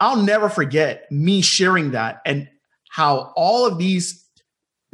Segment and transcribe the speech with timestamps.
[0.00, 2.48] I'll never forget me sharing that and
[2.90, 4.24] how all of these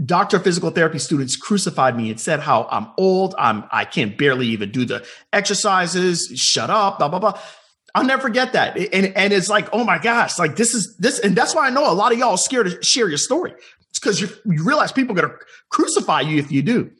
[0.05, 4.17] doctor of physical therapy students crucified me and said how I'm old, I'm I can't
[4.17, 7.39] barely even do the exercises, shut up, blah blah blah.
[7.95, 8.77] I'll never forget that.
[8.79, 11.71] And and it's like, oh my gosh, like this is this, and that's why I
[11.71, 13.53] know a lot of y'all scared to share your story.
[13.91, 15.35] It's because you, you realize people are gonna
[15.71, 16.91] crucify you if you do.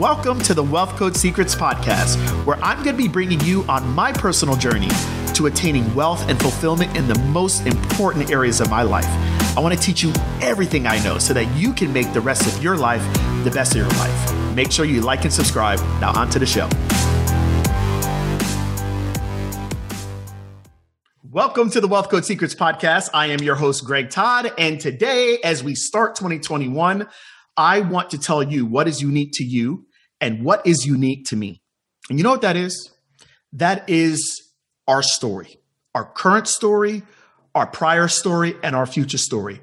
[0.00, 4.12] Welcome to the Wealth Code Secrets podcast, where I'm to be bringing you on my
[4.12, 4.90] personal journey
[5.34, 9.06] to attaining wealth and fulfillment in the most important areas of my life.
[9.56, 12.46] I want to teach you everything I know so that you can make the rest
[12.46, 13.02] of your life
[13.44, 14.54] the best of your life.
[14.54, 15.80] Make sure you like and subscribe.
[16.00, 16.68] Now, on to the show.
[21.22, 23.10] Welcome to the Wealth Code Secrets podcast.
[23.12, 24.52] I am your host, Greg Todd.
[24.56, 27.08] And today, as we start 2021,
[27.56, 29.86] I want to tell you what is unique to you
[30.20, 31.60] and what is unique to me.
[32.08, 32.92] And you know what that is?
[33.52, 34.43] That is
[34.86, 35.58] our story,
[35.94, 37.02] our current story,
[37.54, 39.60] our prior story, and our future story.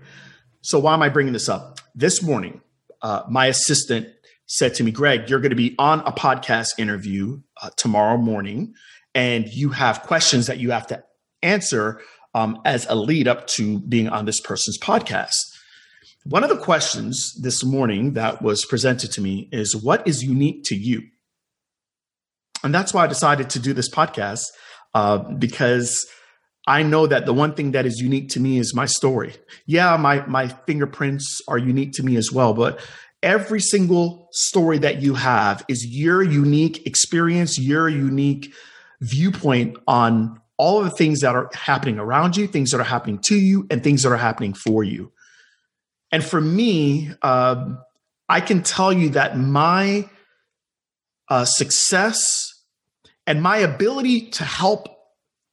[0.62, 1.80] So, why am I bringing this up?
[1.96, 2.62] This morning,
[3.02, 4.08] uh, my assistant
[4.46, 8.74] said to me, Greg, you're going to be on a podcast interview uh, tomorrow morning,
[9.16, 11.04] and you have questions that you have to
[11.42, 12.02] answer
[12.34, 15.38] um, as a lead up to being on this person's podcast.
[16.24, 20.64] One of the questions this morning that was presented to me is what is unique
[20.66, 21.04] to you?
[22.64, 24.50] And that's why I decided to do this podcast
[24.94, 26.06] uh, because
[26.68, 29.36] I know that the one thing that is unique to me is my story.
[29.66, 32.80] Yeah, my my fingerprints are unique to me as well, but
[33.24, 38.54] every single story that you have is your unique experience, your unique
[39.02, 43.18] viewpoint on all of the things that are happening around you, things that are happening
[43.18, 45.12] to you, and things that are happening for you.
[46.12, 47.74] And for me, uh,
[48.30, 50.08] I can tell you that my
[51.30, 52.51] uh, success
[53.32, 54.90] and my ability to help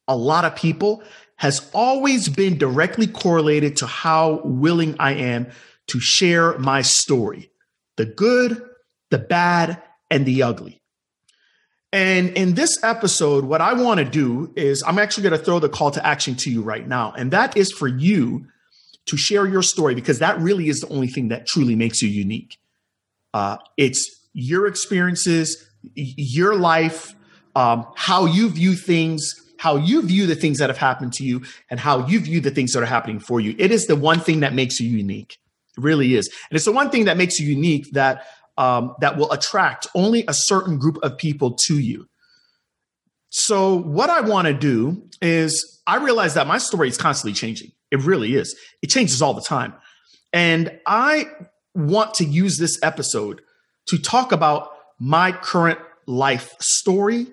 [0.05, 1.01] a lot of people
[1.37, 5.47] has always been directly correlated to how willing I am
[5.87, 7.51] to share my story
[7.95, 8.61] the good,
[9.11, 9.81] the bad,
[10.11, 10.81] and the ugly.
[11.93, 15.59] And in this episode, what I want to do is I'm actually going to throw
[15.59, 17.13] the call to action to you right now.
[17.13, 18.45] And that is for you
[19.05, 22.09] to share your story because that really is the only thing that truly makes you
[22.09, 22.57] unique.
[23.33, 25.65] Uh, it's your experiences,
[25.95, 27.15] your life,
[27.59, 31.43] um, how you view things, how you view the things that have happened to you,
[31.69, 33.53] and how you view the things that are happening for you.
[33.59, 35.37] It is the one thing that makes you unique.
[35.77, 38.25] It really is, and it's the one thing that makes you unique that
[38.57, 42.07] um, that will attract only a certain group of people to you.
[43.29, 47.73] So, what I want to do is, I realize that my story is constantly changing.
[47.91, 48.55] It really is.
[48.81, 49.73] It changes all the time.
[50.31, 51.25] And I
[51.75, 53.41] want to use this episode
[53.87, 57.27] to talk about my current life story,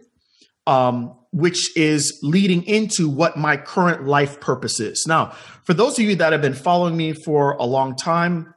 [0.66, 5.06] um, which is leading into what my current life purpose is.
[5.06, 5.30] Now,
[5.64, 8.54] for those of you that have been following me for a long time,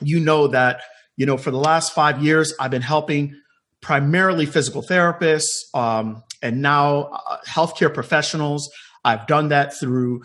[0.00, 0.82] you know that,
[1.16, 3.34] you know, for the last five years, I've been helping
[3.80, 8.70] primarily physical therapists um, and now uh, healthcare professionals.
[9.04, 10.22] I've done that through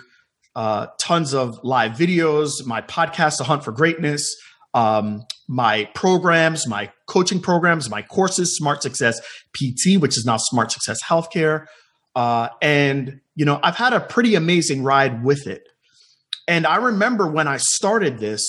[0.55, 4.35] uh, tons of live videos, my podcast, The Hunt for Greatness,
[4.73, 9.19] um, my programs, my coaching programs, my courses, Smart Success
[9.53, 11.65] PT, which is now Smart Success Healthcare.
[12.15, 15.63] Uh, and, you know, I've had a pretty amazing ride with it.
[16.47, 18.43] And I remember when I started this,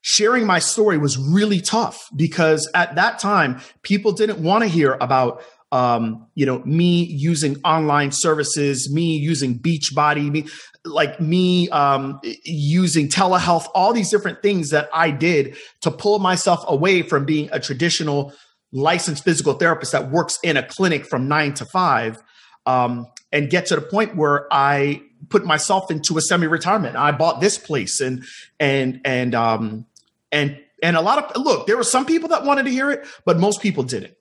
[0.00, 4.98] sharing my story was really tough because at that time, people didn't want to hear
[5.00, 5.42] about
[5.74, 10.46] um, you know, me using online services, me using Beachbody, me
[10.84, 16.62] like me um, using telehealth, all these different things that I did to pull myself
[16.68, 18.32] away from being a traditional
[18.70, 22.22] licensed physical therapist that works in a clinic from nine to five,
[22.66, 26.94] um, and get to the point where I put myself into a semi-retirement.
[26.94, 28.24] I bought this place and
[28.60, 29.86] and and um,
[30.30, 31.66] and and a lot of look.
[31.66, 34.13] There were some people that wanted to hear it, but most people didn't.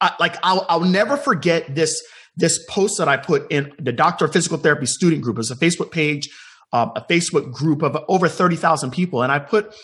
[0.00, 2.02] I, like I'll, I'll never forget this
[2.36, 5.38] this post that I put in the Doctor of Physical Therapy student group.
[5.38, 6.28] It's a Facebook page,
[6.72, 9.74] um, a Facebook group of over thirty thousand people, and I put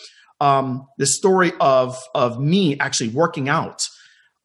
[0.40, 3.82] um, the story of of me actually working out.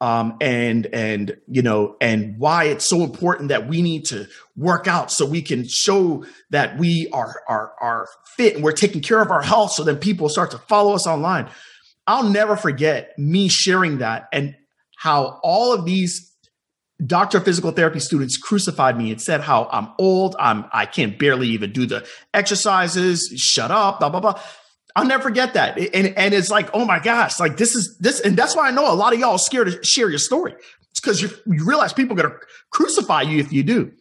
[0.02, 4.88] Um, and and you know and why it's so important that we need to work
[4.88, 9.20] out so we can show that we are are are fit and we're taking care
[9.20, 11.50] of our health so then people start to follow us online
[12.06, 14.56] i'll never forget me sharing that and
[15.00, 16.30] how all of these
[17.06, 21.18] doctor of physical therapy students crucified me and said how I'm old, I'm I can't
[21.18, 24.38] barely even do the exercises, shut up, blah blah blah.
[24.94, 25.78] I'll never forget that.
[25.78, 28.72] And and it's like, oh my gosh, like this is this, and that's why I
[28.72, 30.52] know a lot of y'all scared to share your story.
[30.90, 32.34] It's because you, you realize people are gonna
[32.70, 33.92] crucify you if you do.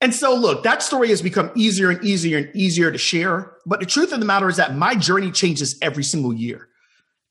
[0.00, 3.52] And so, look, that story has become easier and easier and easier to share.
[3.66, 6.68] But the truth of the matter is that my journey changes every single year.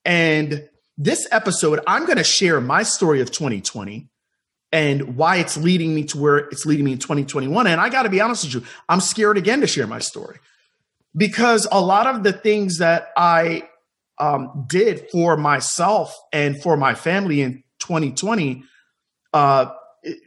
[0.05, 0.68] And
[0.99, 4.09] this episode, I'm going to share my story of 2020
[4.73, 7.65] and why it's leading me to where it's leading me in 2021.
[7.67, 10.39] And I got to be honest with you, I'm scared again to share my story
[11.15, 13.69] because a lot of the things that I
[14.19, 18.63] um, did for myself and for my family in 2020,
[19.33, 19.71] uh,
[20.03, 20.19] it,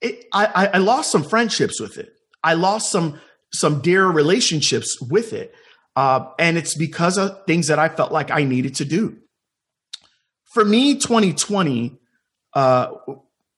[0.00, 2.10] it, I, I lost some friendships with it.
[2.42, 3.20] I lost some
[3.52, 5.54] some dear relationships with it,
[5.94, 9.18] uh, and it's because of things that I felt like I needed to do.
[10.54, 11.98] For me, 2020,
[12.54, 12.92] uh,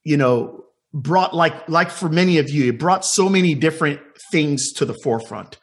[0.02, 0.64] you know,
[0.94, 4.00] brought like like for many of you, it brought so many different
[4.32, 5.58] things to the forefront.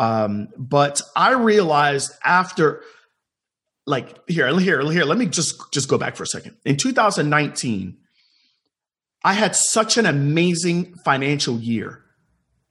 [0.00, 2.82] Um, but I realized after
[3.86, 6.56] like here, here, here, let me just just go back for a second.
[6.64, 7.96] In 2019,
[9.24, 12.04] I had such an amazing financial year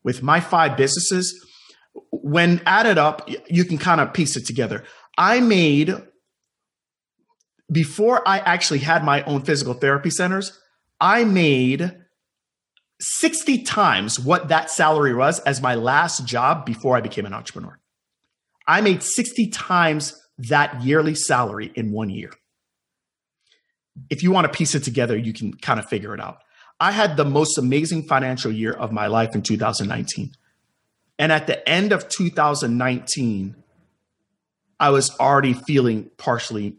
[0.03, 1.45] with my five businesses.
[2.11, 4.83] When added up, you can kind of piece it together.
[5.17, 5.95] I made
[7.71, 10.59] before I actually had my own physical therapy centers,
[10.99, 11.97] I made
[12.99, 17.79] 60 times what that salary was as my last job before I became an entrepreneur.
[18.67, 22.31] I made 60 times that yearly salary in one year.
[24.09, 26.37] If you want to piece it together, you can kind of figure it out.
[26.79, 30.31] I had the most amazing financial year of my life in 2019.
[31.19, 33.55] And at the end of 2019,
[34.79, 36.77] I was already feeling partially,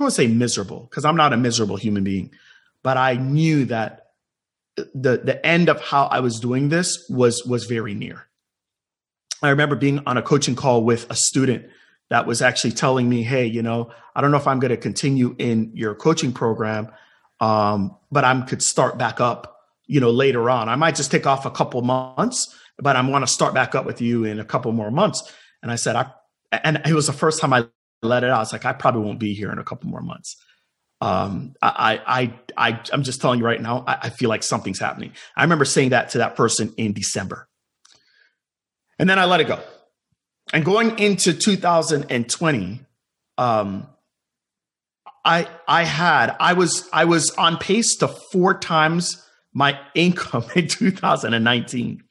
[0.00, 2.30] I to say miserable, because I'm not a miserable human being,
[2.82, 4.06] but I knew that
[4.76, 8.26] the the end of how I was doing this was was very near.
[9.42, 11.66] I remember being on a coaching call with a student
[12.10, 14.76] that was actually telling me, "Hey, you know, I don't know if I'm going to
[14.76, 16.88] continue in your coaching program,
[17.40, 20.68] um, but I could start back up, you know, later on.
[20.68, 23.84] I might just take off a couple months, but I want to start back up
[23.84, 26.12] with you in a couple more months." And I said, "I,"
[26.52, 27.66] and it was the first time I
[28.02, 28.42] let it out.
[28.42, 30.36] It's like, "I probably won't be here in a couple more months."
[31.00, 34.80] Um, I, I, I, I'm just telling you right now, I, I feel like something's
[34.80, 35.12] happening.
[35.36, 37.48] I remember saying that to that person in December,
[38.98, 39.60] and then I let it go
[40.52, 42.80] and going into 2020
[43.36, 43.86] um,
[45.24, 50.68] i i had i was i was on pace to four times my income in
[50.68, 52.02] 2019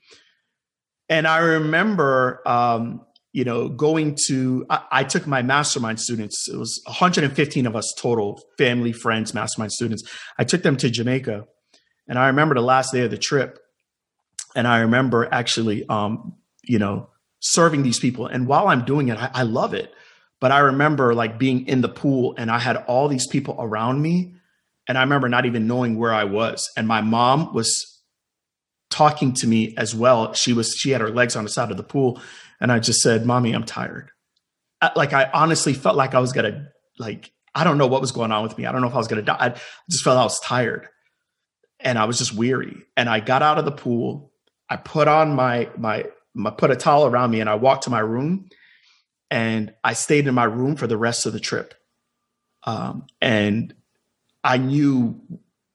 [1.09, 3.05] and i remember um,
[3.37, 7.93] you know going to I, I, took my mastermind students it was 115 of us
[7.97, 10.03] total family friends mastermind students
[10.39, 11.45] i took them to jamaica
[12.07, 13.59] and i remember the last day of the trip
[14.55, 18.27] and i remember actually um, you know serving these people.
[18.27, 19.93] And while I'm doing it, I, I love it.
[20.39, 24.01] But I remember like being in the pool and I had all these people around
[24.01, 24.33] me.
[24.87, 26.69] And I remember not even knowing where I was.
[26.77, 28.01] And my mom was
[28.89, 30.33] talking to me as well.
[30.33, 32.21] She was, she had her legs on the side of the pool.
[32.59, 34.09] And I just said, Mommy, I'm tired.
[34.95, 36.67] Like I honestly felt like I was to,
[36.99, 38.65] like, I don't know what was going on with me.
[38.65, 39.37] I don't know if I was to die.
[39.39, 39.49] I
[39.89, 40.87] just felt I was tired
[41.79, 42.83] and I was just weary.
[42.95, 44.31] And I got out of the pool.
[44.69, 46.05] I put on my, my,
[46.45, 48.49] I put a towel around me and I walked to my room
[49.31, 51.73] and I stayed in my room for the rest of the trip.
[52.63, 53.73] Um, and
[54.43, 55.19] I knew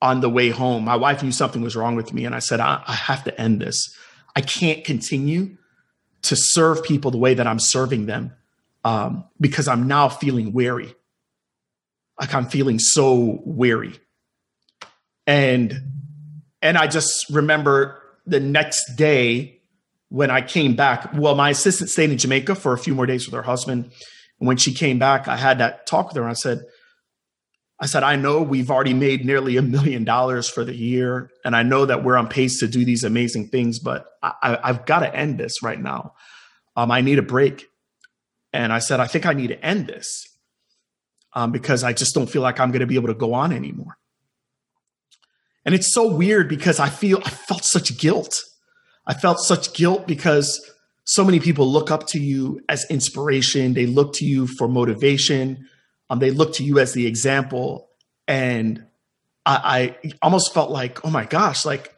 [0.01, 2.25] on the way home, my wife knew something was wrong with me.
[2.25, 3.97] And I said, I, I have to end this.
[4.35, 5.57] I can't continue
[6.23, 8.33] to serve people the way that I'm serving them
[8.85, 10.95] um, because I'm now feeling weary.
[12.21, 13.95] Like I'm feeling so weary.
[15.27, 15.75] And
[16.61, 19.61] and I just remember the next day
[20.09, 23.27] when I came back, well, my assistant stayed in Jamaica for a few more days
[23.27, 23.91] with her husband.
[24.39, 26.23] And when she came back, I had that talk with her.
[26.23, 26.61] And I said,
[27.83, 31.31] I said, I know we've already made nearly a million dollars for the year.
[31.45, 34.87] And I know that we're on pace to do these amazing things, but I, have
[34.87, 36.15] got to end this right now.
[36.77, 37.67] Um, I need a break.
[38.53, 40.27] And I said, I think I need to end this
[41.35, 43.53] um, because I just don't feel like I'm going to be able to go on
[43.53, 43.99] anymore.
[45.65, 48.43] And it's so weird because I feel I felt such guilt
[49.07, 50.61] I felt such guilt because
[51.05, 53.75] so many people look up to you as inspiration.
[53.75, 55.67] They look to you for motivation.
[56.13, 57.89] Um, they look to you as the example.
[58.29, 58.85] And
[59.47, 61.97] I, I almost felt like, oh my gosh, like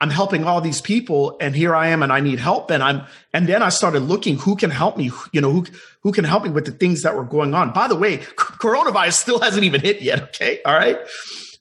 [0.00, 2.72] I'm helping all these people and here I am and I need help.
[2.72, 3.02] And I'm,
[3.32, 5.66] and then I started looking who can help me, you know, who,
[6.02, 7.72] who can help me with the things that were going on.
[7.72, 10.20] By the way, coronavirus still hasn't even hit yet.
[10.20, 10.60] Okay.
[10.64, 10.98] All right.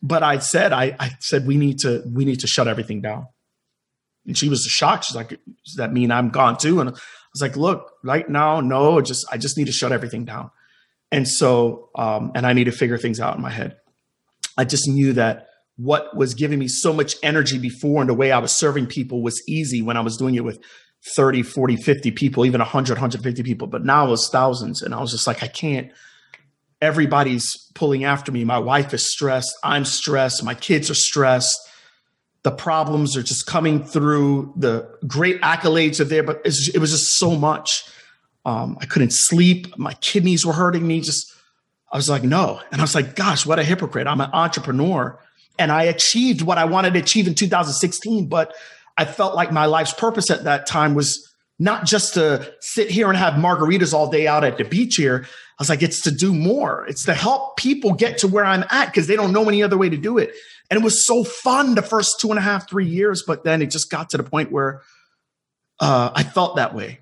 [0.02, 3.28] But I said, I, I said, we need to, we need to shut everything down.
[4.26, 5.06] And she was shocked.
[5.06, 6.80] She's like, does that mean I'm gone too?
[6.80, 6.94] And I
[7.34, 10.50] was like, look, right now, no, just, I just need to shut everything down.
[11.12, 13.78] And so, um, and I need to figure things out in my head.
[14.58, 15.48] I just knew that
[15.78, 19.22] what was giving me so much energy before and the way I was serving people
[19.22, 20.60] was easy when I was doing it with
[21.16, 23.68] 30, 40, 50 people, even 100, 150 people.
[23.68, 24.82] But now it was thousands.
[24.82, 25.92] And I was just like, I can't.
[26.82, 28.44] Everybody's pulling after me.
[28.44, 29.56] My wife is stressed.
[29.64, 30.44] I'm stressed.
[30.44, 31.58] My kids are stressed.
[32.44, 34.54] The problems are just coming through.
[34.58, 37.84] The great accolades are there, but it was just so much.
[38.48, 39.77] Um, I couldn't sleep.
[39.77, 41.01] My kidneys were hurting me.
[41.01, 41.34] Just,
[41.92, 42.62] I was like, no.
[42.72, 44.08] And I was like, gosh, what a hypocrite.
[44.08, 45.20] I'm an entrepreneur
[45.60, 48.56] and I achieved what I wanted to achieve in 2016, but
[48.98, 53.10] I felt like my life's purpose at that time was not just to sit here
[53.10, 55.25] and have margaritas all day out at the beach here.
[55.25, 56.86] I was like, it's to do more.
[56.88, 59.77] It's to help people get to where I'm at because they don't know any other
[59.77, 60.34] way to do it.
[60.70, 63.62] And it was so fun the first two and a half, three years, but then
[63.62, 64.84] it just got to the point where
[65.82, 67.00] uh, I felt that way.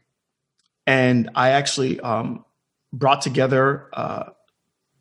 [0.87, 2.45] And I actually um,
[2.93, 4.29] brought together uh,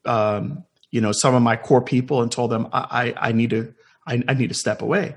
[0.05, 3.51] um, you know some of my core people and told them I I, I need
[3.51, 3.75] to
[4.07, 5.17] I, I, need to step away.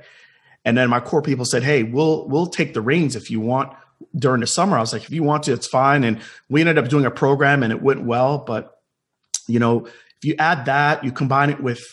[0.66, 3.74] And then my core people said, "Hey, we'll we'll take the reins if you want."
[4.16, 6.20] During the summer, I was like, "If you want to, it's fine." And
[6.50, 8.40] we ended up doing a program, and it went well.
[8.40, 8.80] But
[9.48, 11.86] you know, if you add that, you combine it with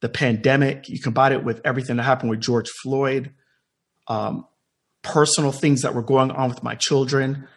[0.00, 3.32] the pandemic, you combine it with everything that happened with George Floyd,
[4.08, 4.46] um,
[5.02, 7.48] personal things that were going on with my children.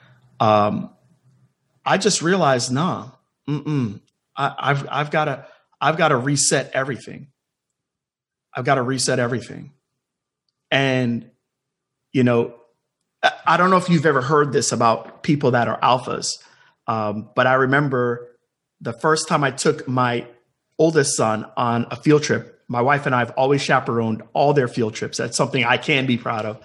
[0.44, 0.90] Um,
[1.86, 3.12] I just realized, nah,
[3.48, 5.46] I, I've I've got to
[5.80, 7.28] I've got to reset everything.
[8.54, 9.72] I've got to reset everything.
[10.70, 11.30] And,
[12.12, 12.56] you know,
[13.46, 16.28] I don't know if you've ever heard this about people that are alphas,
[16.88, 18.28] um, but I remember
[18.82, 20.28] the first time I took my
[20.78, 22.62] oldest son on a field trip.
[22.68, 25.18] My wife and I have always chaperoned all their field trips.
[25.18, 26.62] That's something I can be proud of.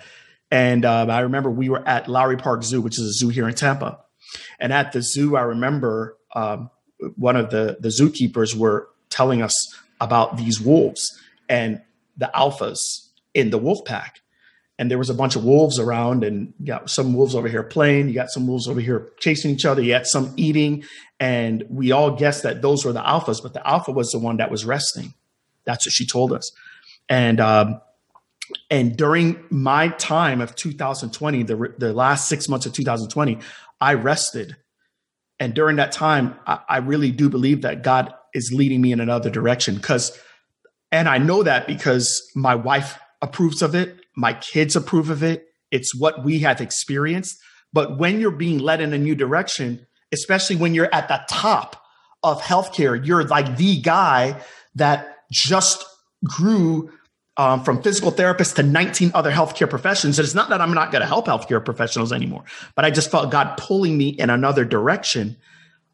[0.50, 3.48] And um, I remember we were at Lowry Park Zoo, which is a zoo here
[3.48, 4.00] in Tampa.
[4.58, 6.70] And at the zoo, I remember um,
[7.16, 9.54] one of the the zookeepers were telling us
[10.00, 11.02] about these wolves
[11.48, 11.80] and
[12.16, 12.78] the alphas
[13.34, 14.20] in the wolf pack.
[14.80, 17.64] And there was a bunch of wolves around, and you got some wolves over here
[17.64, 18.08] playing.
[18.08, 19.82] You got some wolves over here chasing each other.
[19.82, 20.84] You had some eating,
[21.18, 24.36] and we all guessed that those were the alphas, but the alpha was the one
[24.36, 25.14] that was resting.
[25.64, 26.52] That's what she told us.
[27.08, 27.80] And um,
[28.70, 33.38] and during my time of 2020, the the last six months of 2020,
[33.80, 34.56] I rested.
[35.40, 39.00] And during that time, I, I really do believe that God is leading me in
[39.00, 40.18] another direction because
[40.90, 45.46] and I know that because my wife approves of it, my kids approve of it.
[45.70, 47.38] It's what we have experienced.
[47.72, 51.82] But when you're being led in a new direction, especially when you're at the top
[52.22, 54.40] of healthcare, you're like the guy
[54.74, 55.84] that just
[56.24, 56.90] grew
[57.38, 60.18] um, from physical therapist to 19 other healthcare professions.
[60.18, 63.10] And it's not that I'm not going to help healthcare professionals anymore, but I just
[63.10, 65.36] felt God pulling me in another direction.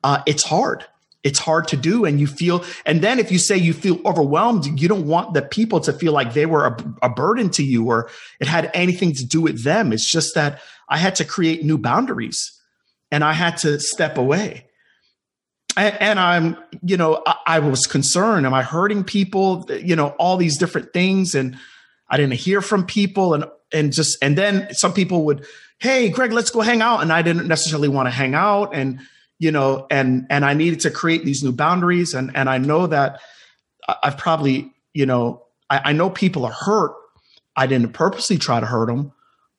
[0.03, 0.85] Uh, it's hard
[1.25, 4.79] it's hard to do and you feel and then if you say you feel overwhelmed
[4.79, 7.87] you don't want the people to feel like they were a, a, burden to you
[7.87, 8.11] or
[8.41, 11.79] it had anything to do with them it's just that i had to create new
[11.79, 12.61] boundaries
[13.11, 14.67] and i had to step away
[15.76, 18.47] and, i'm you know I, I was concerned.
[18.47, 19.66] Am i hurting people?
[19.71, 21.35] You know all these different things.
[21.35, 21.57] And
[22.09, 23.35] i didn't hear from people.
[23.35, 25.47] And and just and then some people would
[25.78, 27.02] hey greg let's go hang out.
[27.02, 28.75] And i didn't necessarily want to hang out.
[28.75, 29.00] And
[29.38, 32.14] you know, and and I needed to create these new boundaries.
[32.14, 33.21] And and I know that
[34.02, 36.95] I've probably, you know, I, I know people are hurt.
[37.57, 39.12] I didn't purposely try to hurt them,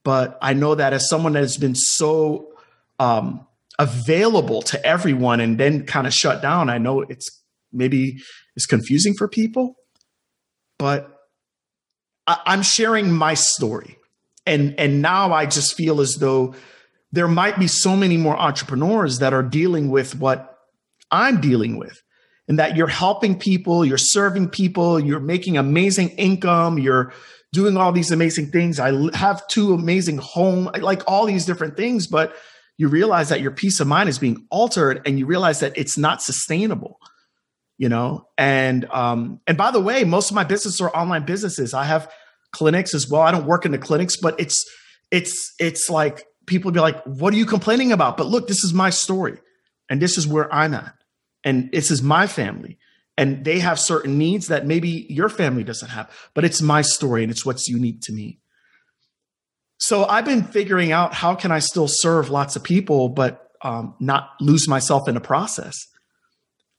[0.03, 2.47] but I know that as someone that has been so
[2.99, 3.45] um,
[3.79, 7.29] available to everyone and then kind of shut down, I know it's
[7.71, 8.17] maybe
[8.55, 9.75] it's confusing for people,
[10.79, 11.11] but
[12.27, 13.97] I, I'm sharing my story,
[14.45, 16.55] and and now I just feel as though
[17.11, 20.57] there might be so many more entrepreneurs that are dealing with what
[21.11, 22.01] I'm dealing with
[22.47, 27.13] and that you're helping people, you're serving people, you're making amazing income, you're
[27.53, 28.79] doing all these amazing things.
[28.79, 32.35] I have two amazing home, like all these different things, but
[32.77, 35.97] you realize that your peace of mind is being altered and you realize that it's
[35.97, 36.97] not sustainable
[37.77, 41.73] you know and um and by the way most of my businesses are online businesses
[41.73, 42.11] i have
[42.51, 44.65] clinics as well i don't work in the clinics but it's
[45.11, 48.17] it's it's like people be like, what are you complaining about?
[48.17, 49.39] But look, this is my story
[49.89, 50.93] and this is where I'm at.
[51.43, 52.77] And this is my family.
[53.17, 57.23] And they have certain needs that maybe your family doesn't have, but it's my story
[57.23, 58.39] and it's what's unique to me.
[59.77, 63.95] So I've been figuring out how can I still serve lots of people, but um,
[63.99, 65.75] not lose myself in the process.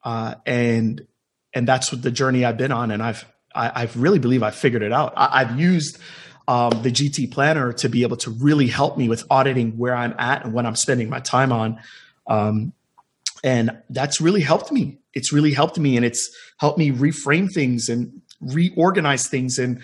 [0.05, 1.07] Uh, and
[1.53, 2.91] and that's what the journey I've been on.
[2.91, 3.25] And I've
[3.55, 5.13] I, I really believe I've figured it out.
[5.17, 5.99] I, I've used
[6.49, 10.15] um, the GT Planner to be able to really help me with auditing where I'm
[10.19, 11.81] at and what I'm spending my time on.
[12.27, 12.73] Um,
[13.43, 14.99] and that's really helped me.
[15.15, 19.83] It's really helped me, and it's helped me reframe things and reorganize things and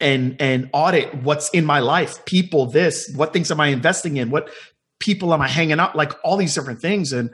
[0.00, 4.30] and and audit what's in my life people this what things am i investing in
[4.30, 4.50] what
[4.98, 7.12] people am i hanging out like all these different things.
[7.12, 7.30] And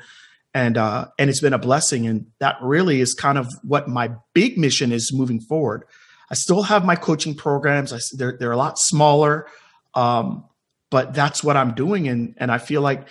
[0.55, 2.07] and uh and it's been a blessing.
[2.07, 5.85] And that really is kind of what my big mission is moving forward.
[6.31, 7.93] I still have my coaching programs.
[7.93, 9.47] I, they're, they're a lot smaller
[9.95, 10.45] um
[10.91, 12.09] but that's what i'm doing.
[12.09, 13.09] And and i feel like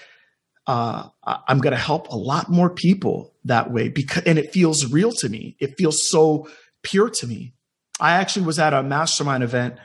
[0.67, 4.91] uh i'm going to help a lot more people that way because and it feels
[4.91, 5.55] real to me.
[5.60, 6.48] It feels so
[6.84, 7.53] pure to me
[8.01, 9.75] I actually was at a mastermind event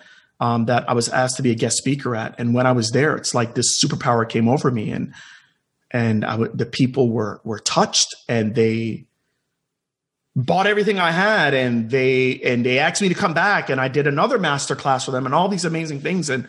[0.41, 2.91] um, that I was asked to be a guest speaker at, and when I was
[2.91, 5.15] there, it's like this superpower came over me, and
[5.91, 9.07] and I w- the people were were touched, and they
[10.35, 13.89] bought everything I had, and they and they asked me to come back, and I
[13.89, 16.49] did another master class for them, and all these amazing things, and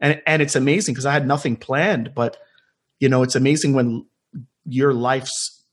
[0.00, 2.36] and and it's amazing because I had nothing planned, but
[3.00, 4.06] you know, it's amazing when
[4.64, 5.64] your life's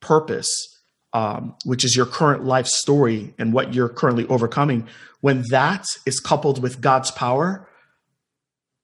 [0.00, 0.71] purpose
[1.12, 4.88] um, which is your current life story and what you're currently overcoming,
[5.20, 7.68] when that is coupled with God's power,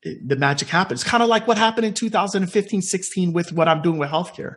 [0.03, 1.03] it, the magic happens.
[1.03, 4.57] Kind of like what happened in 2015, 16 with what I'm doing with healthcare.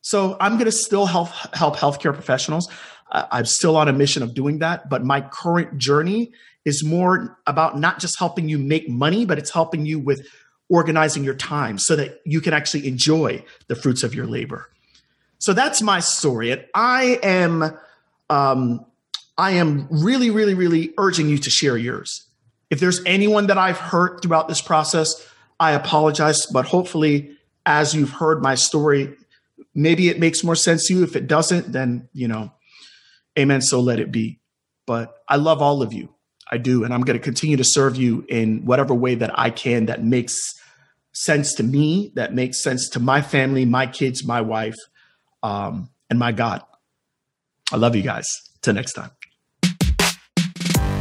[0.00, 2.70] So I'm going to still help help healthcare professionals.
[3.10, 6.32] Uh, I'm still on a mission of doing that, but my current journey
[6.64, 10.26] is more about not just helping you make money, but it's helping you with
[10.70, 14.70] organizing your time so that you can actually enjoy the fruits of your labor.
[15.44, 16.52] So that's my story.
[16.52, 17.76] And I am,
[18.30, 18.86] um,
[19.36, 22.26] I am really, really, really urging you to share yours.
[22.70, 25.14] If there's anyone that I've hurt throughout this process,
[25.60, 26.46] I apologize.
[26.46, 27.36] But hopefully,
[27.66, 29.14] as you've heard my story,
[29.74, 31.02] maybe it makes more sense to you.
[31.02, 32.50] If it doesn't, then, you know,
[33.38, 33.60] amen.
[33.60, 34.40] So let it be.
[34.86, 36.08] But I love all of you.
[36.50, 36.84] I do.
[36.84, 40.02] And I'm going to continue to serve you in whatever way that I can that
[40.02, 40.54] makes
[41.12, 44.76] sense to me, that makes sense to my family, my kids, my wife
[45.44, 46.62] um, and my God.
[47.72, 48.26] I love you guys.
[48.62, 49.10] Till next time.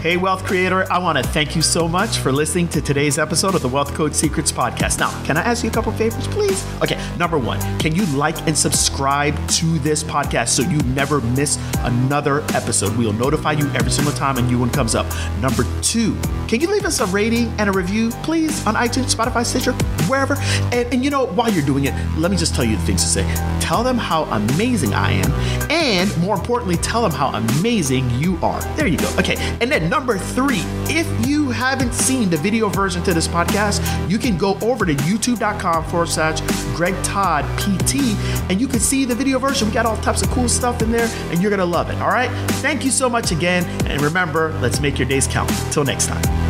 [0.03, 3.55] Hey, Wealth Creator, I want to thank you so much for listening to today's episode
[3.55, 4.99] of the Wealth Code Secrets Podcast.
[4.99, 6.61] Now, can I ask you a couple favors, please?
[6.81, 11.57] Okay, number one, can you like and subscribe to this podcast so you never miss
[11.85, 12.97] another episode?
[12.97, 15.05] We'll notify you every single time a new one comes up.
[15.39, 19.45] Number two, can you leave us a rating and a review, please, on iTunes, Spotify,
[19.45, 19.71] Stitcher,
[20.09, 20.35] wherever?
[20.73, 23.03] And, and you know, while you're doing it, let me just tell you the things
[23.03, 23.23] to say.
[23.61, 25.31] Tell them how amazing I am,
[25.71, 28.59] and more importantly, tell them how amazing you are.
[28.75, 29.09] There you go.
[29.17, 33.79] Okay, and then number three, if you haven't seen the video version to this podcast,
[34.09, 36.41] you can go over to youtube.com forward slash
[36.75, 37.97] Greg Todd PT
[38.49, 39.67] and you can see the video version.
[39.67, 42.01] We got all types of cool stuff in there and you're going to love it.
[42.01, 42.31] All right.
[42.53, 43.65] Thank you so much again.
[43.85, 45.51] And remember, let's make your days count.
[45.71, 46.42] Till next time.